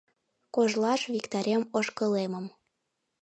Кожлаш 0.55 1.01
виктарем 1.13 1.61
ошкылемым 1.77 2.45